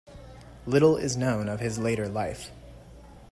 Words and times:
Little 0.65 0.97
is 0.97 1.15
known 1.15 1.47
of 1.47 1.59
his 1.59 1.77
later 1.77 2.07
life. 2.07 2.49